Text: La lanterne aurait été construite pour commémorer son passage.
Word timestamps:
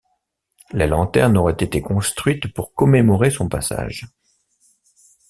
La 0.71 0.87
lanterne 0.87 1.37
aurait 1.37 1.53
été 1.53 1.79
construite 1.83 2.51
pour 2.55 2.73
commémorer 2.73 3.29
son 3.29 3.47
passage. 3.47 4.07